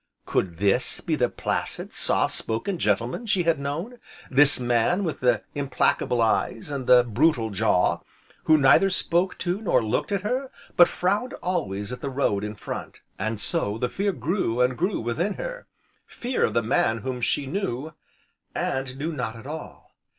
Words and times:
Could 0.25 0.57
this 0.57 0.99
be 0.99 1.13
the 1.13 1.29
placid, 1.29 1.93
soft 1.93 2.33
spoken 2.33 2.79
gentleman 2.79 3.27
she 3.27 3.43
had 3.43 3.59
known, 3.59 3.99
this 4.31 4.59
man, 4.59 5.03
with 5.03 5.19
the 5.19 5.43
implacable 5.53 6.23
eyes, 6.23 6.71
and 6.71 6.87
the 6.87 7.03
brutal 7.03 7.51
jaw, 7.51 7.99
who 8.45 8.57
neither 8.57 8.89
spoke 8.89 9.37
to, 9.37 9.61
nor 9.61 9.85
looked 9.85 10.11
at 10.11 10.23
her, 10.23 10.49
but 10.75 10.87
frowned 10.89 11.33
always 11.35 11.91
at 11.91 12.01
the 12.01 12.09
road 12.09 12.43
in 12.43 12.55
front. 12.55 13.01
And 13.19 13.39
so, 13.39 13.77
the 13.77 13.89
fear 13.89 14.11
grew 14.11 14.59
and 14.59 14.75
grew 14.75 14.99
within 14.99 15.35
her, 15.35 15.67
fear 16.07 16.45
of 16.45 16.55
the 16.55 16.63
man 16.63 16.97
whom 17.05 17.21
she 17.21 17.45
knew, 17.45 17.93
and 18.55 18.97
knew 18.97 19.11
not 19.11 19.35
at 19.35 19.45
all. 19.45 19.91